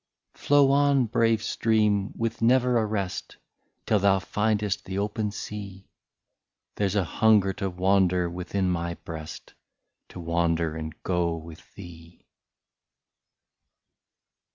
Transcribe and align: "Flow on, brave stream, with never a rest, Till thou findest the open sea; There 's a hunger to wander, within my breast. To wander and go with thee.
"Flow 0.33 0.71
on, 0.71 1.05
brave 1.05 1.43
stream, 1.43 2.11
with 2.17 2.41
never 2.41 2.79
a 2.79 2.87
rest, 2.87 3.37
Till 3.85 3.99
thou 3.99 4.17
findest 4.17 4.85
the 4.85 4.97
open 4.97 5.29
sea; 5.29 5.91
There 6.73 6.89
's 6.89 6.95
a 6.95 7.03
hunger 7.03 7.53
to 7.61 7.69
wander, 7.69 8.27
within 8.27 8.67
my 8.67 8.95
breast. 8.95 9.53
To 10.09 10.19
wander 10.19 10.75
and 10.75 10.95
go 11.03 11.35
with 11.35 11.75
thee. 11.75 12.25